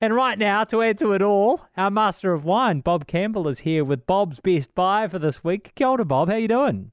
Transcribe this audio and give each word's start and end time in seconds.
And 0.00 0.14
right 0.14 0.38
now, 0.38 0.62
to 0.64 0.80
add 0.80 0.96
to 0.98 1.10
it 1.12 1.22
all, 1.22 1.62
our 1.76 1.90
master 1.90 2.32
of 2.32 2.44
wine, 2.44 2.80
Bob 2.80 3.08
Campbell, 3.08 3.48
is 3.48 3.60
here 3.60 3.82
with 3.82 4.06
Bob's 4.06 4.38
best 4.38 4.72
buy 4.76 5.08
for 5.08 5.18
this 5.18 5.42
week. 5.42 5.74
Kia 5.74 5.88
ora, 5.88 6.04
Bob. 6.04 6.28
How 6.28 6.36
you 6.36 6.46
doing? 6.46 6.92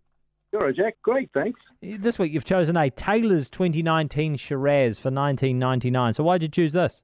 Sure, 0.51 0.71
Jack. 0.71 0.95
Great, 1.03 1.29
thanks. 1.35 1.59
This 1.83 2.17
week 2.17 2.33
you've 2.33 2.45
chosen 2.45 2.75
a 2.75 2.89
Taylor's 2.89 3.51
2019 3.51 4.37
Shiraz 4.37 4.97
for 4.97 5.11
19.99. 5.11 6.15
So 6.15 6.23
why'd 6.23 6.41
you 6.41 6.47
choose 6.47 6.73
this? 6.73 7.03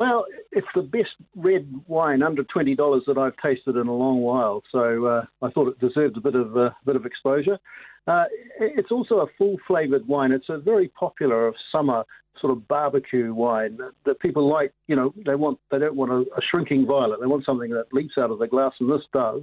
Well, 0.00 0.24
it's 0.50 0.66
the 0.74 0.80
best 0.80 1.10
red 1.36 1.70
wine 1.86 2.22
under 2.22 2.42
twenty 2.42 2.74
dollars 2.74 3.02
that 3.06 3.18
I've 3.18 3.36
tasted 3.36 3.76
in 3.76 3.86
a 3.86 3.94
long 3.94 4.22
while. 4.22 4.62
So 4.72 5.04
uh, 5.04 5.26
I 5.42 5.50
thought 5.50 5.68
it 5.68 5.78
deserved 5.78 6.16
a 6.16 6.20
bit 6.22 6.34
of 6.34 6.56
a 6.56 6.60
uh, 6.60 6.70
bit 6.86 6.96
of 6.96 7.04
exposure. 7.04 7.58
Uh, 8.06 8.24
it's 8.58 8.90
also 8.90 9.16
a 9.16 9.26
full 9.36 9.58
flavoured 9.68 10.08
wine. 10.08 10.32
It's 10.32 10.48
a 10.48 10.56
very 10.56 10.88
popular 10.88 11.52
summer 11.70 12.04
sort 12.40 12.50
of 12.54 12.66
barbecue 12.66 13.34
wine 13.34 13.76
that, 13.76 13.92
that, 14.06 14.20
people 14.20 14.48
like. 14.50 14.72
You 14.86 14.96
know, 14.96 15.14
they 15.26 15.34
want 15.34 15.58
they 15.70 15.78
don't 15.78 15.96
want 15.96 16.12
a, 16.12 16.20
a, 16.34 16.40
shrinking 16.50 16.86
violet. 16.86 17.20
They 17.20 17.26
want 17.26 17.44
something 17.44 17.70
that 17.72 17.92
leaps 17.92 18.14
out 18.16 18.30
of 18.30 18.38
the 18.38 18.48
glass, 18.48 18.72
and 18.80 18.90
this 18.90 19.06
does. 19.12 19.42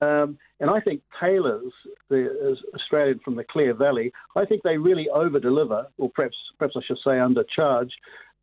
Um, 0.00 0.38
and 0.58 0.70
I 0.70 0.80
think 0.80 1.02
Taylor's, 1.20 1.72
the 2.08 2.56
Australian 2.74 3.20
from 3.22 3.36
the 3.36 3.44
Clare 3.44 3.74
Valley, 3.74 4.10
I 4.36 4.46
think 4.46 4.62
they 4.62 4.78
really 4.78 5.08
over 5.10 5.38
deliver, 5.38 5.86
or 5.98 6.10
perhaps 6.14 6.36
perhaps 6.58 6.76
I 6.78 6.80
should 6.86 6.98
say 7.04 7.10
undercharge 7.10 7.90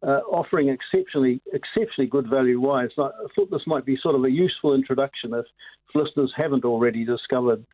uh, 0.01 0.21
offering 0.29 0.69
exceptionally 0.69 1.41
exceptionally 1.53 2.09
good 2.09 2.29
value 2.29 2.59
wines. 2.59 2.91
I 2.97 3.09
thought 3.35 3.51
this 3.51 3.67
might 3.67 3.85
be 3.85 3.97
sort 4.01 4.15
of 4.15 4.23
a 4.23 4.31
useful 4.31 4.73
introduction 4.73 5.33
if 5.33 5.45
listeners 5.93 6.33
haven't 6.35 6.65
already 6.65 7.05
discovered 7.05 7.65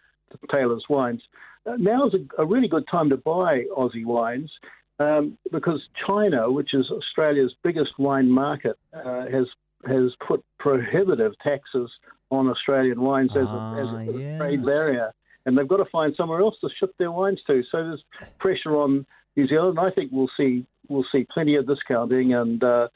Taylor's 0.51 0.85
wines. 0.89 1.21
Uh, 1.65 1.75
now 1.77 2.07
is 2.07 2.13
a, 2.13 2.41
a, 2.41 2.45
really 2.45 2.67
good 2.67 2.85
time 2.89 3.09
to 3.09 3.17
buy 3.17 3.63
Aussie 3.75 4.05
wines 4.05 4.51
um, 4.99 5.37
because 5.51 5.81
China, 6.07 6.51
which 6.51 6.73
is 6.73 6.89
Australia's 6.91 7.53
biggest 7.63 7.97
wine 7.97 8.29
market, 8.29 8.77
uh, 8.93 9.25
has 9.31 9.47
has 9.87 10.11
put 10.27 10.43
prohibitive 10.59 11.33
taxes 11.43 11.91
on 12.31 12.47
Australian 12.47 12.99
wines 13.01 13.29
as, 13.35 13.45
a, 13.45 13.77
as 13.79 14.07
a, 14.09 14.19
yeah. 14.19 14.37
trade 14.37 14.65
barrier, 14.65 15.13
and 15.45 15.55
they've 15.55 15.67
got 15.67 15.77
to 15.77 15.85
find 15.91 16.15
somewhere 16.15 16.41
else 16.41 16.55
to 16.61 16.69
ship 16.79 16.91
their 16.97 17.11
wines 17.11 17.39
to. 17.45 17.61
So 17.71 17.77
there's 17.83 18.03
pressure 18.39 18.75
on 18.75 19.05
New 19.35 19.47
Zealand. 19.47 19.79
I 19.79 19.91
think 19.91 20.11
we'll 20.11 20.29
see 20.37 20.65
we'll 20.87 21.05
see 21.11 21.25
plenty 21.33 21.55
of 21.55 21.67
discounting 21.67 22.33
and 22.33 22.63
uh, 22.63 22.87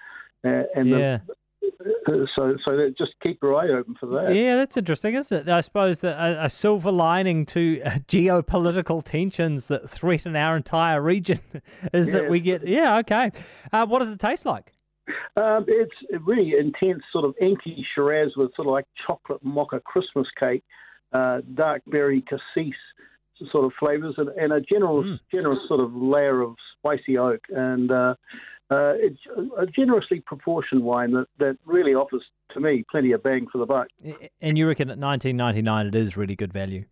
and 0.44 0.90
yeah. 0.90 1.20
The, 1.26 2.28
so, 2.36 2.56
so 2.66 2.90
just 2.98 3.14
keep 3.22 3.40
your 3.42 3.56
eye 3.56 3.70
open 3.70 3.96
for 4.00 4.06
that. 4.08 4.34
Yeah, 4.34 4.56
that's 4.56 4.76
interesting, 4.76 5.16
isn't 5.16 5.48
it? 5.48 5.50
I 5.50 5.62
suppose 5.62 6.00
that 6.02 6.18
a, 6.18 6.46
a 6.46 6.50
silver 6.50 6.92
lining 6.92 7.46
to 7.48 7.82
uh, 7.86 7.90
geopolitical 8.08 9.04
tensions 9.04 9.68
that 9.68 9.90
threaten 9.90 10.36
our 10.36 10.58
entire 10.58 11.02
region 11.02 11.40
is 11.94 12.08
yeah. 12.08 12.14
that 12.14 12.30
we 12.30 12.40
get. 12.40 12.68
Yeah, 12.68 12.98
okay. 13.00 13.32
Uh, 13.72 13.86
what 13.86 14.00
does 14.00 14.12
it 14.12 14.20
taste 14.20 14.46
like? 14.46 14.74
Um, 15.36 15.66
it's 15.68 15.92
a 16.14 16.20
really 16.20 16.54
intense, 16.58 17.04
sort 17.12 17.26
of 17.26 17.34
inky 17.42 17.86
Shiraz 17.96 18.32
with 18.36 18.54
sort 18.56 18.68
of 18.68 18.74
like 18.74 18.86
chocolate 19.08 19.44
mocha 19.44 19.80
Christmas 19.80 20.28
cake, 20.40 20.64
uh, 21.14 21.42
dark 21.54 21.82
berry 21.88 22.22
cassis 22.22 22.76
sort 23.52 23.66
of 23.66 23.72
flavors 23.80 24.16
and, 24.18 24.30
and 24.30 24.54
a 24.54 24.62
general, 24.62 25.04
mm. 25.04 25.20
generous 25.32 25.60
sort 25.68 25.80
of 25.80 25.94
layer 25.94 26.42
of 26.42 26.56
spicy 26.78 27.18
oak. 27.18 27.42
And 27.50 27.92
uh, 27.92 28.16
uh, 28.72 28.94
it's 28.96 29.20
a 29.58 29.66
generously 29.66 30.22
proportioned 30.22 30.84
wine 30.84 31.12
that, 31.14 31.28
that 31.40 31.58
really 31.66 31.94
offers, 31.94 32.24
to 32.54 32.60
me, 32.60 32.86
plenty 32.90 33.12
of 33.12 33.24
bang 33.24 33.48
for 33.52 33.58
the 33.58 33.66
buck. 33.66 33.88
And 34.42 34.58
you 34.58 34.68
reckon 34.68 34.90
at 34.90 35.00
19.99 35.00 35.88
it 35.88 35.96
is 35.96 36.16
really 36.16 36.36
good 36.36 36.54
value? 36.54 36.86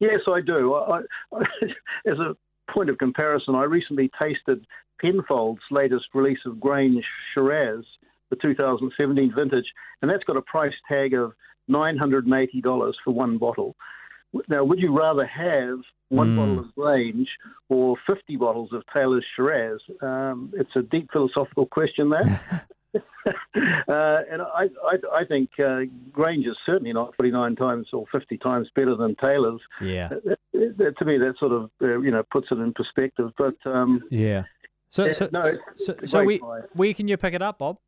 Yes, 0.00 0.20
I 0.28 0.40
do. 0.40 0.74
I, 0.74 1.00
I, 1.32 1.40
as 2.06 2.18
a 2.18 2.36
point 2.70 2.90
of 2.90 2.98
comparison, 2.98 3.54
I 3.54 3.64
recently 3.64 4.10
tasted 4.20 4.66
Penfolds' 5.00 5.60
latest 5.70 6.06
release 6.14 6.38
of 6.44 6.60
Grange 6.60 7.04
Shiraz, 7.34 7.84
the 8.30 8.36
2017 8.36 9.32
vintage, 9.34 9.66
and 10.02 10.10
that's 10.10 10.24
got 10.24 10.36
a 10.36 10.42
price 10.42 10.74
tag 10.88 11.14
of 11.14 11.32
$980 11.70 12.94
for 13.04 13.12
one 13.12 13.38
bottle. 13.38 13.76
Now, 14.48 14.64
would 14.64 14.78
you 14.78 14.96
rather 14.96 15.26
have 15.26 15.78
one 16.08 16.28
mm. 16.28 16.36
bottle 16.36 16.58
of 16.60 16.74
Grange 16.74 17.28
or 17.68 17.96
50 18.06 18.36
bottles 18.36 18.70
of 18.72 18.82
Taylor's 18.92 19.24
Shiraz? 19.34 19.80
Um, 20.00 20.52
it's 20.56 20.74
a 20.76 20.82
deep 20.82 21.10
philosophical 21.12 21.66
question 21.66 22.10
there. 22.10 22.66
uh, 23.26 24.22
and 24.30 24.42
I, 24.42 24.68
I, 24.84 25.20
I 25.20 25.24
think 25.24 25.50
uh, 25.58 25.80
Grange 26.12 26.46
is 26.46 26.56
certainly 26.64 26.92
not 26.92 27.14
49 27.20 27.56
times 27.56 27.88
or 27.92 28.04
50 28.12 28.38
times 28.38 28.68
better 28.74 28.94
than 28.96 29.16
Taylor's. 29.16 29.60
Yeah. 29.80 30.10
Uh, 30.28 30.34
to 30.54 31.04
me, 31.04 31.18
that 31.18 31.34
sort 31.38 31.52
of 31.52 31.70
uh, 31.82 31.98
you 31.98 32.10
know 32.10 32.22
puts 32.30 32.48
it 32.50 32.58
in 32.58 32.72
perspective. 32.72 33.30
But 33.36 33.56
um, 33.64 34.02
yeah. 34.10 34.44
So, 34.90 35.12
so, 35.12 35.28
no, 35.32 35.42
so, 35.76 35.94
so 36.04 36.24
we, 36.24 36.38
where 36.72 36.94
can 36.94 37.08
you 37.08 37.16
pick 37.16 37.34
it 37.34 37.42
up, 37.42 37.58
Bob? 37.58 37.78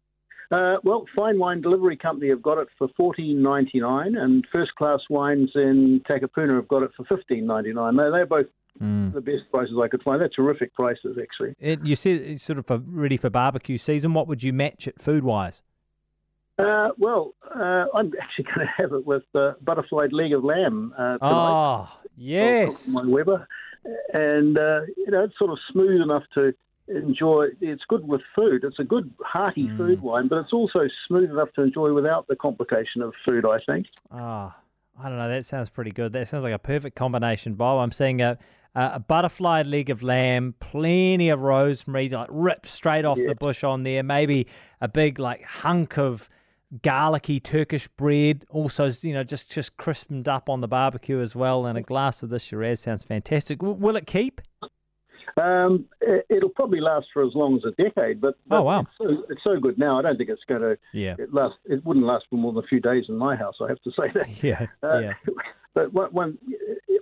Uh, 0.51 0.77
well, 0.83 1.05
Fine 1.15 1.39
Wine 1.39 1.61
Delivery 1.61 1.97
Company 1.97 2.31
have 2.31 2.43
got 2.43 2.59
it 2.59 2.69
for 2.79 2.89
fourteen 2.97 3.43
ninety 3.43 3.81
nine, 3.81 4.17
and 4.17 4.47
First 4.51 4.75
Class 4.77 5.01
Wines 5.11 5.51
in 5.55 6.01
Takapuna 6.09 6.57
have 6.57 6.69
got 6.69 6.83
it 6.83 6.91
for 6.97 7.05
fifteen 7.05 7.47
ninety 7.47 7.73
nine. 7.73 7.97
They 7.97 8.11
they're 8.11 8.27
both 8.27 8.47
mm. 8.81 9.13
the 9.13 9.21
best 9.21 9.51
prices 9.51 9.75
I 9.83 9.89
could 9.89 10.03
find. 10.03 10.21
They're 10.21 10.29
terrific 10.29 10.75
prices, 10.75 11.19
actually. 11.21 11.55
It, 11.61 11.85
you 11.85 11.97
said 11.97 12.17
it's 12.23 12.43
sort 12.43 12.59
of 12.59 12.67
for, 12.67 12.79
ready 12.79 13.17
for 13.17 13.31
barbecue 13.31 13.77
season. 13.77 14.15
What 14.15 14.27
would 14.27 14.43
you 14.43 14.53
match 14.53 14.87
it 14.89 15.01
food 15.01 15.25
wise? 15.25 15.63
Uh, 16.59 16.89
well, 16.99 17.35
uh, 17.55 17.85
I'm 17.95 18.13
actually 18.21 18.45
going 18.55 18.67
to 18.67 18.73
have 18.77 18.93
it 18.93 19.07
with 19.07 19.25
uh, 19.35 19.53
Butterflied 19.63 20.13
Leg 20.13 20.33
of 20.33 20.45
Lamb 20.45 20.93
uh, 20.97 21.19
tonight. 21.19 21.19
Oh, 21.23 21.89
yes. 22.17 22.89
My 22.89 23.05
Weber. 23.05 23.47
And, 24.13 24.59
uh, 24.59 24.81
you 24.97 25.11
know, 25.11 25.25
it's 25.25 25.39
sort 25.39 25.51
of 25.51 25.59
smooth 25.71 26.01
enough 26.03 26.25
to 26.35 26.53
enjoy. 26.89 27.49
It's 27.61 27.83
good 27.89 28.07
with 28.07 28.21
food. 28.35 28.65
It's 28.65 28.79
a 28.79 28.85
good 28.85 29.13
hearty 29.21 29.69
mm. 29.69 29.77
food 29.77 30.03
wine, 30.03 30.29
but 30.29 30.39
it's 30.39 30.53
also 30.53 30.81
smooth 31.07 31.31
enough 31.31 31.53
to 31.55 31.63
enjoy 31.63 31.93
without 31.93 32.27
the 32.29 32.37
complication 32.37 33.03
of 33.03 33.15
food. 33.25 33.45
I 33.45 33.59
think. 33.67 33.87
Ah, 34.11 34.57
oh, 34.57 35.03
I 35.03 35.09
don't 35.09 35.19
know. 35.19 35.29
That 35.29 35.45
sounds 35.45 35.71
pretty 35.71 35.91
good. 35.91 36.13
That 36.13 36.29
sounds 36.29 36.45
like 36.45 36.55
a 36.55 36.59
perfect 36.59 36.97
combination, 36.97 37.55
Bob. 37.55 37.81
I'm 37.81 37.93
seeing 37.93 38.21
a. 38.21 38.39
a 38.75 39.01
butterfly 39.01 39.63
leg 39.63 39.91
of 39.91 40.03
lamb, 40.03 40.55
plenty 40.61 41.31
of 41.31 41.41
rosemary, 41.41 42.09
like 42.09 42.29
ripped 42.31 42.69
straight 42.69 43.05
off 43.05 43.19
yeah. 43.19 43.29
the 43.29 43.35
bush 43.35 43.65
on 43.65 43.83
there. 43.83 44.03
Maybe 44.03 44.47
a 44.81 44.89
big 44.89 45.19
like 45.19 45.43
hunk 45.43 45.99
of 45.99 46.29
garlicky 46.83 47.41
Turkish 47.41 47.89
bread, 47.89 48.45
also 48.51 48.91
you 49.03 49.15
know 49.15 49.25
just 49.25 49.51
just 49.51 49.77
crispened 49.77 50.29
up 50.29 50.49
on 50.49 50.61
the 50.61 50.69
barbecue 50.69 51.21
as 51.21 51.35
well, 51.35 51.67
and 51.67 51.79
a 51.79 51.83
glass 51.83 52.23
of 52.23 52.31
this 52.31 52.43
Shiraz 52.43 52.81
sounds 52.81 53.05
fantastic. 53.05 53.59
W- 53.59 53.77
will 53.79 53.97
it 53.97 54.07
keep? 54.07 54.41
Um, 55.39 55.85
it, 56.01 56.43
will 56.43 56.49
probably 56.49 56.81
last 56.81 57.07
for 57.13 57.25
as 57.25 57.35
long 57.35 57.57
as 57.57 57.63
a 57.65 57.83
decade, 57.83 58.21
but, 58.21 58.37
but 58.47 58.57
oh 58.57 58.63
wow, 58.63 58.81
it's 58.81 58.91
so, 58.99 59.25
it's 59.31 59.45
so, 59.45 59.61
good 59.61 59.79
now. 59.79 59.99
I 59.99 60.03
don't 60.03 60.17
think 60.17 60.31
it's 60.31 60.43
going 60.49 60.63
to. 60.63 60.79
Yeah. 60.93 61.15
It 61.19 61.33
last. 61.33 61.55
It 61.67 61.85
wouldn't 61.85 62.07
last 62.07 62.25
for 62.29 62.37
more 62.37 62.53
than 62.53 62.65
a 62.65 62.67
few 62.67 62.81
days 62.81 63.05
in 63.09 63.17
my 63.17 63.37
house. 63.37 63.57
I 63.61 63.69
have 63.69 63.81
to 63.83 63.91
say 63.91 64.09
that. 64.15 64.29
Yeah. 64.43 64.67
Uh, 64.83 64.99
yeah. 64.99 65.13
But 65.75 65.93
one 65.93 66.11
one, 66.11 66.39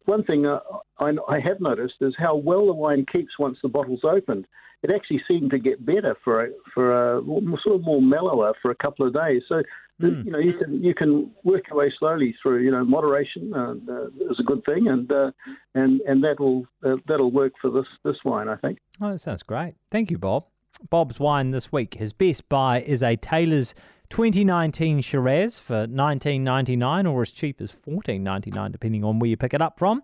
one 0.06 0.24
thing 0.24 0.46
uh, 0.46 0.60
I, 0.98 1.12
I 1.28 1.40
have 1.40 1.60
noticed 1.60 1.96
is 2.00 2.14
how 2.18 2.36
well 2.36 2.66
the 2.66 2.72
wine 2.72 3.06
keeps 3.10 3.38
once 3.38 3.58
the 3.62 3.68
bottle's 3.68 4.04
opened. 4.04 4.46
It 4.82 4.90
actually 4.94 5.22
seemed 5.26 5.50
to 5.50 5.58
get 5.58 5.84
better 5.84 6.16
for 6.22 6.44
a, 6.44 6.48
for 6.72 6.92
a 6.92 7.22
sort 7.62 7.76
of 7.76 7.82
more 7.82 8.02
mellower 8.02 8.52
for 8.60 8.70
a 8.70 8.74
couple 8.74 9.06
of 9.06 9.14
days. 9.14 9.42
So 9.48 9.62
Mm. 10.00 10.26
You 10.26 10.30
know, 10.30 10.38
you 10.38 10.52
can 10.58 10.84
you 10.84 10.94
can 10.94 11.30
work 11.42 11.68
your 11.68 11.78
way 11.78 11.92
slowly 11.98 12.36
through. 12.42 12.62
You 12.62 12.70
know, 12.70 12.84
moderation 12.84 13.54
uh, 13.54 13.74
uh, 13.90 14.06
is 14.30 14.38
a 14.38 14.42
good 14.42 14.62
thing, 14.66 14.88
and 14.88 15.10
uh, 15.10 15.30
and 15.74 16.02
and 16.02 16.22
that'll 16.22 16.66
uh, 16.84 16.96
that'll 17.08 17.30
work 17.30 17.54
for 17.60 17.70
this 17.70 17.86
this 18.04 18.16
wine, 18.22 18.48
I 18.48 18.56
think. 18.56 18.78
Oh, 19.00 19.12
that 19.12 19.18
sounds 19.18 19.42
great. 19.42 19.74
Thank 19.90 20.10
you, 20.10 20.18
Bob. 20.18 20.44
Bob's 20.90 21.18
wine 21.18 21.50
this 21.50 21.72
week. 21.72 21.94
His 21.94 22.12
best 22.12 22.48
buy 22.48 22.80
is 22.80 23.02
a 23.02 23.16
Taylor's 23.16 23.74
2019 24.10 25.00
Shiraz 25.00 25.58
for 25.58 25.86
19.99, 25.86 27.10
or 27.10 27.22
as 27.22 27.32
cheap 27.32 27.60
as 27.60 27.72
14.99, 27.72 28.70
depending 28.72 29.02
on 29.04 29.18
where 29.18 29.28
you 29.28 29.36
pick 29.36 29.54
it 29.54 29.60
up 29.60 29.78
from. 29.78 30.02